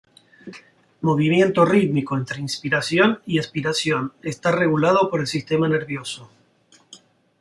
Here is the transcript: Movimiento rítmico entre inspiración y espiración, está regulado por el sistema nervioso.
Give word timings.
Movimiento 1.01 1.63
rítmico 1.63 2.17
entre 2.17 2.41
inspiración 2.41 3.19
y 3.27 3.37
espiración, 3.37 4.13
está 4.23 4.51
regulado 4.51 5.11
por 5.11 5.19
el 5.19 5.27
sistema 5.27 5.67
nervioso. 5.69 6.31